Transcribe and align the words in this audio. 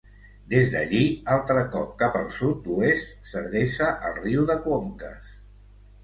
Des 0.51 0.69
d'allí, 0.75 1.01
altre 1.33 1.61
cop 1.75 1.91
cap 1.99 2.15
al 2.21 2.25
sud-oest, 2.37 3.11
s'adreça 3.33 3.91
al 4.09 4.17
riu 4.23 4.47
de 4.51 4.55
Conques. 4.65 5.29